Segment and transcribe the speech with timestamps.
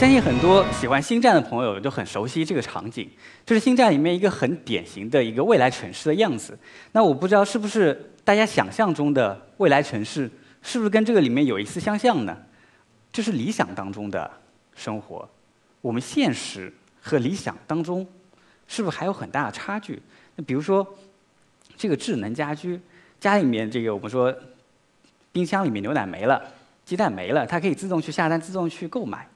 [0.00, 3.06] 相信很多喜欢星战的朋友都很熟悉这个场景，
[3.44, 6.58] 这是星战里面一个很典型的一个未来城市的样子。
[6.92, 10.30] 那我不知道是不是大家想象中的未来城市，
[10.62, 12.34] 是不是跟这个里面有一丝相像呢？
[13.12, 14.30] 这是理想当中的
[14.74, 15.28] 生活，
[15.82, 16.72] 我们现实
[17.02, 18.08] 和理想当中
[18.66, 20.00] 是不是还有很大的差距？
[20.34, 20.96] 那比如说
[21.76, 22.80] 这个智能家居，
[23.20, 24.34] 家里面这个我们说
[25.30, 26.42] 冰箱里面牛奶没了，
[26.86, 29.28] 鸡蛋没了，它可以自动去下单，自动去购买。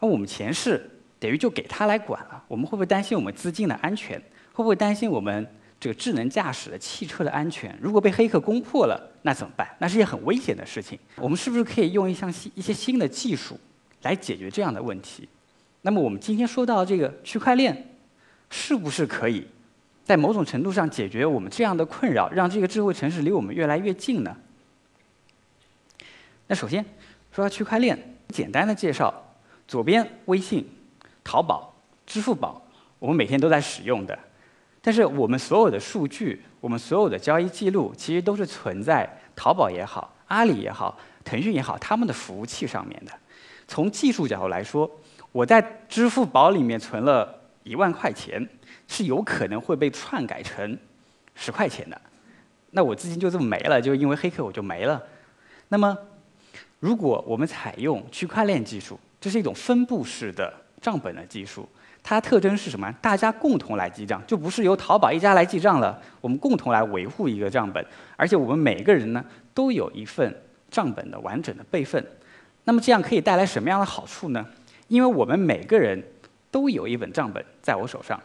[0.00, 0.88] 那我们前世
[1.18, 4.16] 等于就给他来管了，我们会不会担心我们资金的安全？
[4.52, 5.46] 会不会担心我们
[5.80, 7.76] 这个智能驾驶的汽车的安全？
[7.80, 9.68] 如果被黑客攻破了，那怎么办？
[9.78, 10.98] 那是一件很危险的事情。
[11.16, 13.58] 我们是不是可以用一项新一些新的技术
[14.02, 15.28] 来解决这样的问题？
[15.82, 17.96] 那么我们今天说到这个区块链，
[18.50, 19.46] 是不是可以
[20.04, 24.36] 在某种程度上解决我们这样的困扰，让这个智慧城市离我们越来越近呢？
[26.46, 26.84] 那首先
[27.30, 29.24] 说到区块链，简单的介绍。
[29.68, 30.66] 左边微信、
[31.22, 31.72] 淘宝、
[32.06, 32.60] 支付宝，
[32.98, 34.18] 我们每天都在使用的。
[34.80, 43.12] 但是我们所有的数据、我们所有的交易记录，其实都是存在淘宝也好、阿里也好、腾讯也好他们的服务器上面的。
[43.66, 44.90] 从技术角度来说，
[45.30, 48.48] 我在支付宝里面存了一万块钱，
[48.86, 50.78] 是有可能会被篡改成
[51.34, 52.00] 十块钱的。
[52.70, 55.02] 那我资金就这么没了，就因为黑客我就没了。
[55.68, 55.94] 那么，
[56.80, 61.68] 如果我们采用区块链技术，这是一种分布式的账本的技术，
[62.02, 62.92] 它的特征是什么？
[63.02, 67.84] 大家共同来记账，就不是由淘宝一家来记账了，我们共同来维护一个账本，
[68.16, 70.34] 而且我们每个人呢都有一份
[70.70, 72.04] 账本的完整的备份。
[72.64, 74.46] 那么这样可以带来什么样的好处呢？
[74.88, 76.02] 因为我们每个人
[76.50, 78.20] 都有一本账本在我手上，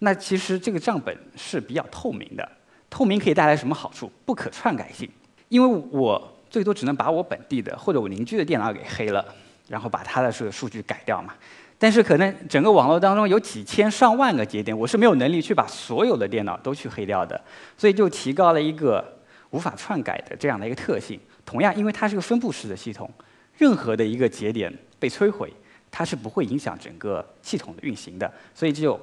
[0.00, 2.46] 那其实这个账本是比较透明的。
[2.90, 4.10] 透明可以带来什么好处？
[4.24, 5.08] 不可篡改性，
[5.48, 9.24] 因为我最多只能把我本地的或者我邻居的电脑给黑了。
[9.68, 11.34] 然后把它的这个数据改掉嘛，
[11.78, 17.40] 但是可能整个网络当中有几千上万个节点，我是没有能力去把所有的电脑都去黑掉的，
[17.76, 19.18] 所以就提高了一个
[19.50, 21.18] 无法篡改的这样的一个特性。
[21.46, 23.10] 同样，因为它是个分布式的系统，
[23.56, 25.52] 任何的一个节点被摧毁，
[25.90, 29.00] 它是不会影响整个系统的运行的，所以就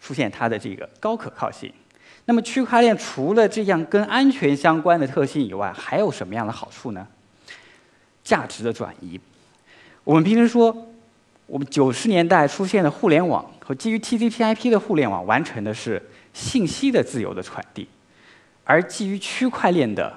[0.00, 1.72] 出现它的这个高可靠性。
[2.26, 7.06] 那么，区块链除了这样跟安全相关的特性以外，还有什么样的好处呢？
[8.22, 9.20] 价值的转移。
[10.04, 10.86] 我们平时说，
[11.46, 16.00] 我们九十年代出现的互联网和基于 TCP/IP 的互联网，完成的是
[16.34, 17.86] 信息的自由的传递；
[18.64, 20.12] 而基于区块链的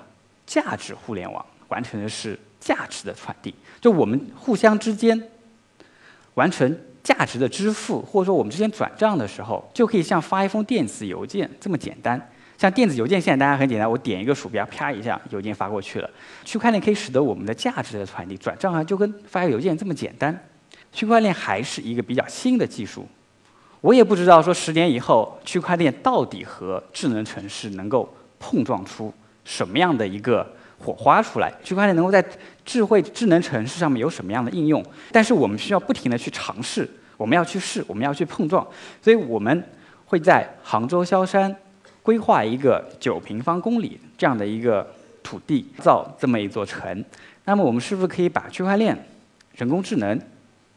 [0.45, 3.55] 价值互联网，完成的是价值的传递。
[3.79, 5.29] 就我们互相之间
[6.33, 12.29] 完成价值的支付，或者说我们之间转账的时候，就可以像发一封电子邮件这么简单。
[12.57, 16.09] 像电子邮件，现在大家很简单，我点一个鼠标，啪一下，邮件发过去了。
[16.43, 20.35] 区块链可以使得我们的价值的传递、转账啊，就跟发个邮件这么简单。
[20.91, 23.05] 区块链还是一个比较新的技术，
[23.81, 29.13] 我也不知道说十年以后，区块链到底和智能城市能够碰撞出
[29.45, 30.45] 什么样的一个
[30.79, 31.53] 火花出来。
[31.63, 32.25] 区块链能够在
[32.65, 34.83] 智慧智能城市上面有什么样的应用？
[35.11, 38.65] 但是我们需要不停的去尝试，我们要去试，我们要去碰撞。
[38.99, 39.63] 所以我们
[40.07, 41.55] 会在杭州萧山。
[42.07, 44.87] 规划一个九平方公里这样的一个
[45.21, 47.03] 土地，造这么一座城，
[47.43, 48.97] 那么我们是不是可以把区块链、
[49.57, 50.17] 人工智能、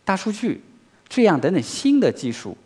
[0.04, 0.60] 大数据
[1.08, 2.58] 这样等等新的技术，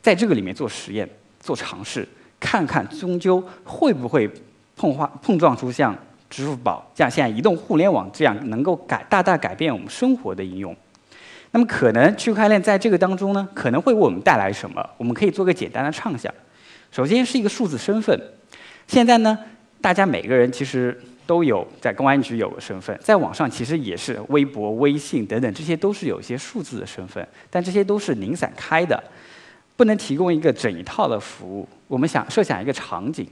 [0.00, 1.08] 在这个里面做实验、
[1.38, 2.04] 做尝试，
[2.40, 4.28] 看看终究会不会
[4.74, 5.96] 碰化碰撞出像
[6.28, 10.76] 支付宝、像现在移动互联网这样能够改大大改变我们生活的应用？
[11.52, 14.84] 那么可能区块链在这个当中呢，可能会为我们带来什么？
[14.96, 16.34] 我们可以做个简单的畅想。
[16.92, 18.20] 首先是一个数字身份，
[18.86, 19.36] 现在呢，
[19.80, 29.02] 大家每个人其实都有在公安局有个身份，在网上其实也是微博、微信等等，这些都是有一些数字的身份，但这些都是零散开的，
[29.74, 31.66] 不能提供一个整一套的服务。
[31.88, 33.26] 我们想设想一个场景，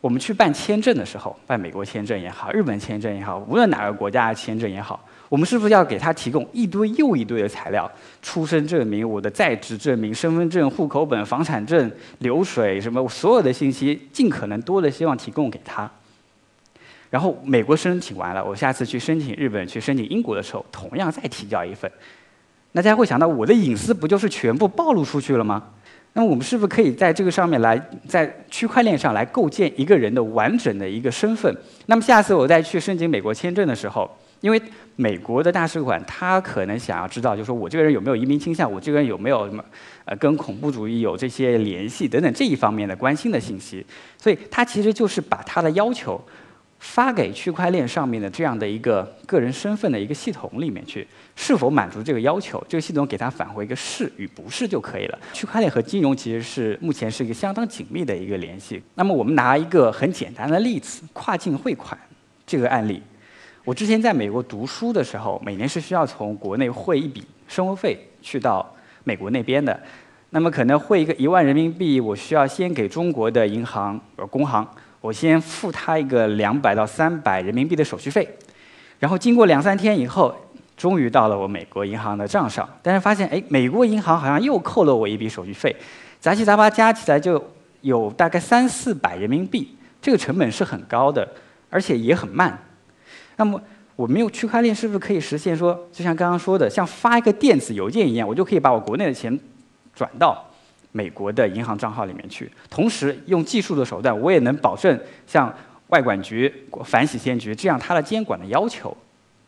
[0.00, 5.04] 我们去办签证的时候，办美国签证也好，日本签证也好，无论哪个国家的签证也好。
[5.28, 7.90] 我们是不是要给他提供一堆又一堆的材料？
[8.22, 11.90] 出生证明、我的在职证明、身份证、户口本、房产证、
[12.20, 15.90] 流水什么，所有的信息尽可能多的希望提供给他。
[17.10, 21.90] 然后美国申请完了，我下次去申请日本、去申请英国的时候，同样再提交一份。
[22.72, 25.62] 那大家会想到，我的隐私不就是全部暴露出去了吗？
[26.18, 31.56] 那我们是不是可以在这个上面来，在区块链上来构建一个人的完整的一个身份？
[31.86, 34.10] 那么下次我再去申请美国签证的时候，
[34.40, 34.60] 因为
[34.96, 39.64] 美国的大使馆，他可能想要知道，就是说我这个人有没有移民倾向，我这个人有没有什么，
[40.06, 43.86] 呃，跟恐怖主义有这些联系等等这一方面的关心的信息。
[44.20, 46.20] 所以，他其实就是把他的要求
[46.78, 52.64] 发给区块链上面的这样的一个个人身份的一个系统里面去，是否满足这个要求？
[52.68, 55.18] 这个系统给它返回一个是与不是就可以了。
[55.32, 58.80] 区块链和金融其实是目前是一个相当紧密的一个联系。
[58.94, 61.98] 那么我们拿一个很简单的例子，跨境汇款
[62.46, 63.02] 这个案例。
[63.64, 68.64] 我之前在美国读书的时候，每年是需要从国内汇一笔生活费去到
[69.04, 69.78] 美国那边的。
[70.30, 74.66] 那么可能汇一个一万人民币，我需要先给中国的银行呃工行。
[75.00, 78.28] 我先付他一个两百到三百人民币的手续费，
[78.98, 80.34] 然后经过两三天以后，
[80.76, 85.74] 终于到了我美国银行的账上，但是发现哎，美国银行好像又扣了我一笔手续费，
[86.18, 87.42] 杂七杂八加起来就
[87.80, 91.28] 有大概三四百人民币，这个成本是很高的，
[91.70, 92.56] 而且也很慢。
[93.36, 93.60] 那么
[93.94, 99.38] 我们用区块链是不是可以实现说，就像刚刚说的，像发一个电子邮件一样，我就可以把我国内的钱
[99.94, 100.44] 转到？
[100.98, 104.98] 美国的银行账号里面去，同时用技术的手段，我也能保证
[105.28, 105.54] 像
[105.90, 106.52] 外管局、
[106.84, 108.96] 反洗钱局这样它的监管的要求。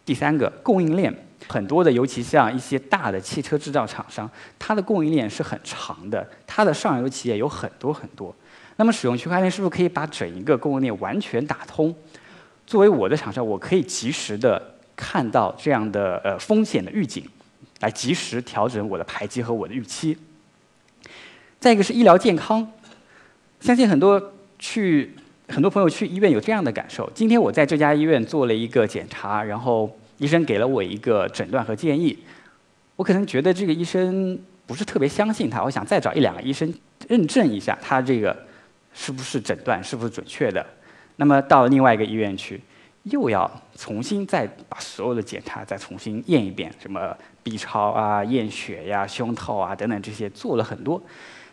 [0.05, 1.13] 第三个，供应链
[1.49, 4.31] 很多的，尤其像一些大的汽车制造厂商，
[4.61, 8.33] 它的供应链是很长的，它的上游企业有很多很多。
[8.77, 11.93] 那么使用区块链是不是可以把整一个供应链完全打通？
[12.67, 14.63] 作为我的厂商，我可以及时的
[14.97, 17.25] 看到这样的呃风险的预警，
[17.81, 20.17] 来及时调整我的排期和我的预期。
[21.61, 22.67] 再一个是医疗健康，
[23.61, 25.15] 相信很多去
[25.47, 27.09] 很多朋友去医院有这样的感受。
[27.15, 32.19] 今天我在这家医院做了一个检查，然后医生给了我一个诊断和建议。
[32.97, 36.73] 我可能觉得这个医生不是特别相信他，我想再找一两个医生
[37.07, 38.35] 认证一下他这个
[38.95, 40.65] 是不是诊断是不是准确的。
[41.17, 42.59] 那么到另外一个医院去，
[43.03, 51.03] 又要重新再把所有的检查再重新验一遍，什么 B 超啊、验血呀、胸透啊等等这些做了很多。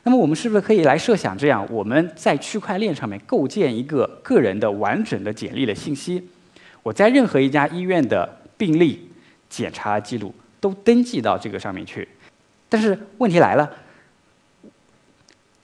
[0.08, 6.26] 那么我们是不是可以来设想，这样我们在区块链上面构建一个个人的完整的简历的信息？
[6.82, 9.12] 我在任何一家医院的病历、
[9.50, 12.08] 检查记录都登记到这个上面去。
[12.70, 13.70] 但是问题来了，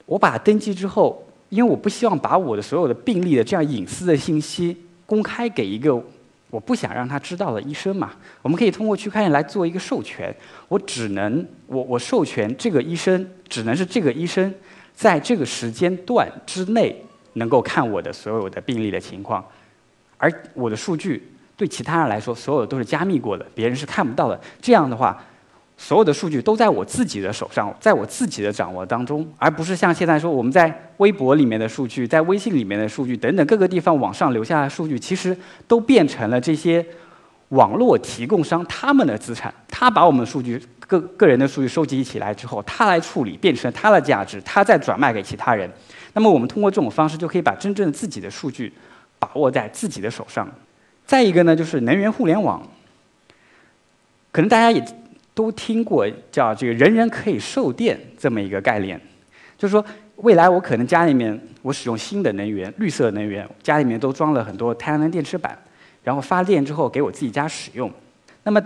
[0.05, 4.75] 我把登记之后，因为我不希望把我的所有的病历的这样隐私的信息
[5.05, 6.03] 公开给一个。
[6.53, 8.11] 我不想让他知道的医生嘛，
[8.43, 10.31] 我们可以通过区块链来做一个授权。
[10.67, 14.53] 我只能我我授权这个医生，只能是这个医生
[14.93, 17.03] 在这个时间段之内
[17.33, 19.43] 能够看我的所有的病例的情况，
[20.19, 21.27] 而我的数据
[21.57, 24.39] 对其他人来说，所有都是加密过的，别人是看不到的。
[24.61, 25.19] 这样的话。
[25.83, 35.37] 所有的数据都在我自己的手上，在我自己的掌握当中，而不是像现在说我们在微博里面的数据，在微信里面的数据等等各个地方网上留下的数据，其实
[35.67, 36.85] 都变成了这些
[37.49, 39.53] 网络提供商他们的资产。
[39.67, 40.57] 他把我们的数据、
[40.87, 45.69] 个个人的数据收集起来之后，他来处理，变成他的价值，他再转卖给其他人。
[46.13, 48.71] 那么我们通过这种方式，就可以把真正自己的数据
[49.19, 50.49] 把握在自己的手上。
[51.05, 52.65] 再一个呢，就是能源互联网，
[54.31, 54.81] 可能大家也。
[55.33, 58.99] 都听过叫这个“人人可以售电”这么一个概念，
[59.57, 59.83] 就是说
[60.17, 65.57] 未来我可能家里面我使用新的能源、绿色能源，家里面都装了很多太阳能电池板，
[66.03, 67.91] 然后发电之后给我自己家使用。
[68.43, 68.61] 那么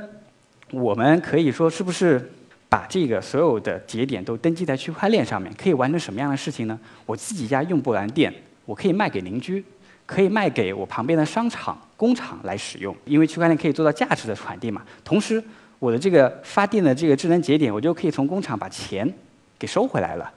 [0.71, 2.31] 我们可以说是不是
[2.67, 6.77] 把这个所有的节点都登记在区块链上面，可以完成什么样的事情呢？
[7.05, 8.33] 我自己家用不完电，
[8.65, 9.63] 我可以卖给邻居，
[10.05, 14.81] 可以卖给我旁边的商场、工厂来使用，因为区块链可以做到价值的传递嘛。
[15.05, 15.41] 同时
[15.79, 19.11] 我的这个发电的这个智能节点，我就可以从工厂把钱
[19.59, 20.31] 给收回来了。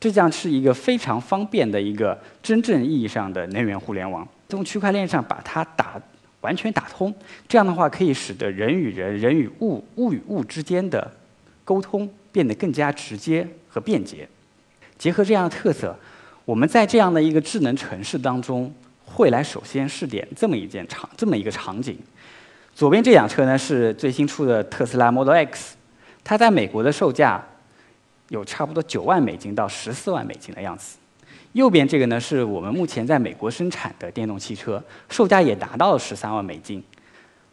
[0.00, 4.26] 这将是一个非常方便的一个真正意义上的能源互联网。
[4.48, 6.00] 从区块链上把它打
[6.42, 7.12] 完全打通，
[7.48, 11.10] 这样的话可以使得人与人、人与物、物与物之间的
[11.64, 14.28] 沟通变得更加直接和便捷。
[14.98, 15.98] 结合这样的特色，
[16.44, 18.72] 我们在这样的一个智能城市当中，
[19.06, 21.98] 会来首先试点这么一件场，这么一个场景。
[22.74, 25.76] 左边这辆车呢是最新出的特斯拉 Model X，
[26.24, 27.40] 它在美国的售价
[28.30, 30.96] 有差不多九万美金到十四万美金的样子。
[31.52, 36.82] 右边这个呢是我们目前在美国生产的电动汽车，售价也达到了十三万美金。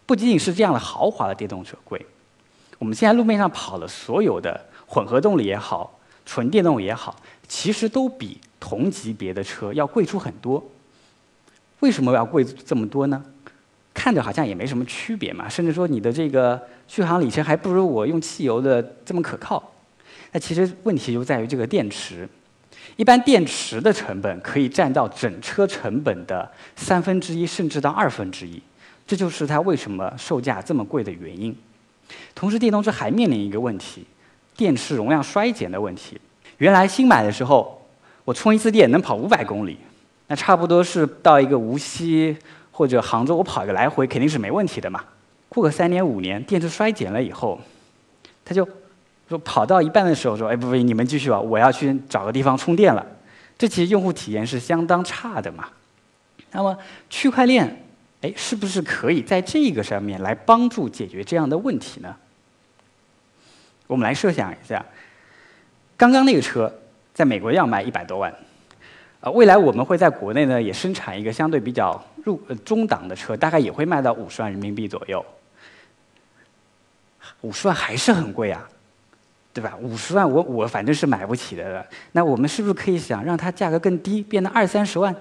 [0.07, 2.03] 不仅仅是这样的豪华的电动车贵，
[2.79, 7.15] 我们现在路面上跑的所有的混合动力也好，纯电动也好，
[7.47, 10.67] 其实都比同级别的车要贵出很多。
[11.81, 13.23] 为什么要贵这么多呢？
[14.01, 19.61] 看着好像也没什么区别嘛，甚至说你的这个续航里程还不如我用汽油的这么可靠。
[20.31, 22.27] 那其实问题就在于这个电池，
[22.95, 28.59] 一般电池的成本可以占到整车成本的三分之一甚至到二分之一，
[29.05, 31.55] 这就是它为什么售价这么贵的原因。
[32.33, 34.03] 同时，电动车还面临一个问题，
[34.57, 36.19] 电池容量衰减的问题。
[36.57, 37.87] 原来新买的时候，
[38.25, 39.77] 我充一次电能跑五百公里，
[40.25, 42.35] 那差不多是到一个无锡。
[42.71, 45.03] 或者杭州我跑一个来回肯定是没问题的嘛。
[45.49, 47.59] 过个三年五年，电池衰减了以后，
[48.45, 48.67] 他就
[49.27, 53.05] 说跑到一半的时候说：“哎，不不，你们继续吧，我要去找个地方充电了。”
[53.57, 55.67] 这其实用户体验是相当差的嘛。
[56.51, 56.77] 那么
[57.09, 57.85] 区块链，
[58.21, 62.15] 哎，是不是可以在这个上面来帮助解决这样的问题呢？
[63.87, 64.85] 我们来设想一下，
[65.97, 66.73] 刚刚那个车
[67.13, 68.33] 在美国要卖一百多万。
[69.21, 75.23] 呃，未来我们会在国内呢也生产一个相对比较入呃中档的车，大概也会卖到五十万人民币左右。
[77.41, 78.67] 五十万还是很贵啊，
[79.53, 79.77] 对吧？
[79.79, 81.85] 五十万我我反正是买不起的了。
[82.11, 85.15] 那我们是不是可以想让它价格更低，变得二三十万？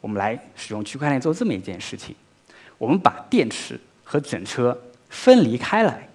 [0.00, 2.14] 我们来使用区块链做这么一件事情，
[2.78, 4.76] 我们把电池和整车
[5.08, 6.08] 分离开来。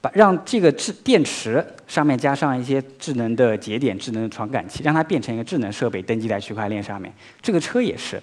[0.00, 7.12] 把让这个智电池上面加上一些智能的节点、智能的传感器，让它变成一个智能设备，登记在区块链上面。
[7.42, 8.22] 这个车也是。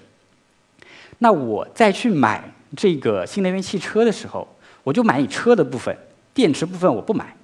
[1.20, 2.44] 那我再去买
[2.76, 4.48] 这个新能源汽车的时候，
[4.84, 5.96] 我就买你车的部分，
[6.34, 7.36] 电池部分我不买。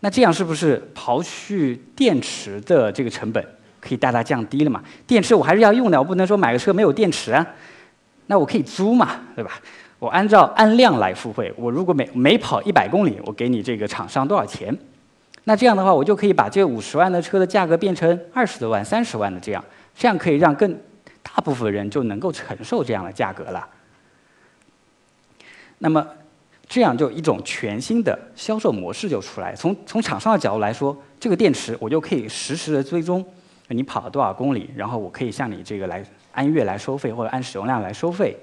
[0.00, 3.42] 那这样是不是刨去电池的这个成本
[3.80, 4.82] 可以大大降低了嘛？
[5.06, 7.46] 电池我还是要用的，我不能说买个车没有电池啊。
[8.26, 9.60] 那我可以租嘛，对吧？
[10.04, 14.76] 我按照按量来付费，我如果每每跑一百公里，我给你这个厂商多少钱？
[15.44, 19.64] 那这样的话，我就可以把这五十万的车的价格变成二十多万、三十万的这样，
[19.96, 20.78] 这样可以让更
[21.22, 23.66] 大部分人就能够承受这样的价格了。
[25.78, 26.06] 那么，
[26.68, 29.54] 这样就一种全新的销售模式就出来。
[29.54, 33.24] 从从厂商的角度来说，这个电池我就可以实时的追踪
[33.68, 38.36] 你跑了多少公里，然后我可以向你这个来按月来收费或者按使用量来收费。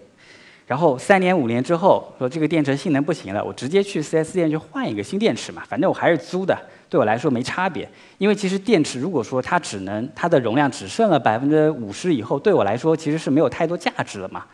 [0.71, 6.57] 然后三年五年之后，说这个电池性能不行了，我直接去 4S 店去换一个新电池嘛，反正我还是租的，
[6.89, 7.85] 对我来说没差别。
[8.19, 14.45] 因为其实电池如果说它只能它的容量只剩了百分之五十以后，对我来说其实是没有太多价值了嘛。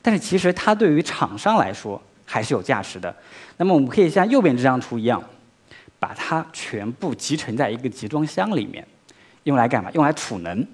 [0.00, 3.14] 但是其实它对于厂商来说还是有价值的。
[3.58, 5.22] 那么我们可以像右边这张图一样，
[5.98, 8.82] 把它全部集成在一个集装箱里面，
[9.42, 9.90] 用来干嘛？
[9.92, 10.66] 用来储能。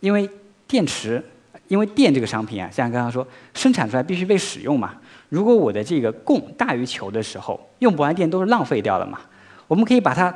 [0.00, 0.28] 因为
[0.66, 1.24] 电池。
[1.68, 4.94] 因为电这个商品啊，像刚刚说，生产出来必须被使用嘛。
[5.28, 9.20] 如果我的这个供大于求的时候，用不完电都是浪费掉了嘛。
[9.66, 10.34] 我们可以把它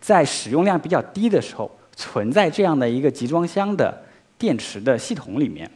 [0.00, 3.96] 在使用量比较低的时候，存在这样的一个集装箱的
[4.36, 5.70] 电池的系统里面。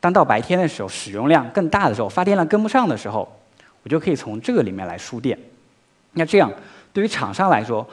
[0.00, 3.30] 当到白天的时候，使用量更大的时候，发电量跟不上的时候，
[3.82, 5.38] 我就可以从这个里面来输电。
[6.12, 6.50] 那这样
[6.94, 7.86] 对于厂商来说，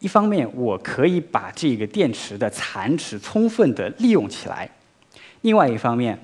[0.00, 4.68] 一方面我可以把这个电池的残值充分的利用起来。
[5.44, 6.18] 另外一方面，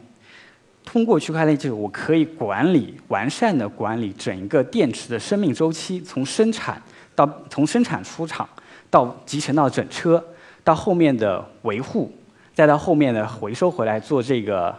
[0.83, 6.81] 通过区块链技术，我可以管理完善的管理整个电池的生命周期，从生产
[7.15, 8.49] 到从生产出厂
[8.89, 10.25] 到集成到整车，
[10.65, 12.11] 到后面的维护，
[12.55, 14.75] 再到后面的回收回来做这个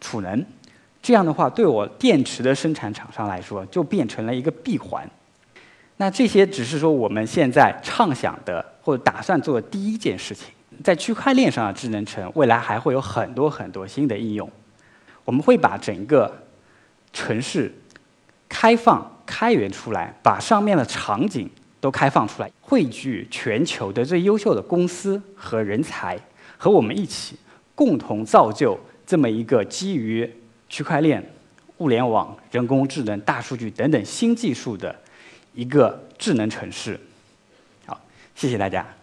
[0.00, 0.46] 储能。
[1.02, 5.04] 这样的话，对我电池的生产厂商来说，就变成了一个闭环。
[5.96, 10.54] 那这些只是说我们现在畅想的或者打算做的第一件事情。
[10.82, 14.50] 在区块链上的智能城，未来还会有很多很多新的应用。
[15.24, 16.44] 我们会把整个
[17.12, 17.72] 城市
[18.48, 21.48] 开放、开源出来，把上面的场景
[21.80, 26.18] 都开放出来，汇聚全球的最优秀的公司和人才，
[26.56, 27.36] 和我们一起
[27.74, 30.28] 共同造就这么一个基于
[30.68, 31.22] 区块链、
[31.78, 34.94] 物联网、人工智能、大数据等等新技术的
[35.52, 36.98] 一个智能城市。
[37.86, 38.00] 好，
[38.34, 38.99] 谢谢大家。